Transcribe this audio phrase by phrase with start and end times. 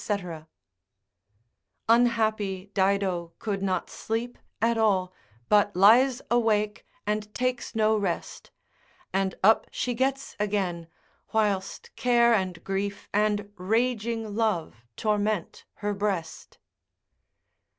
[1.87, 5.13] ———Unhappy Dido could not sleep at all,
[5.47, 8.49] But lies awake, and takes no rest:
[9.13, 10.87] And up she gets again,
[11.33, 16.57] whilst care and grief, And raging love torment her breast.